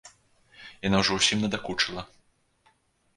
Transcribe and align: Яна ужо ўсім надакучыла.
Яна 0.87 0.97
ужо 1.03 1.13
ўсім 1.19 1.39
надакучыла. 1.45 2.01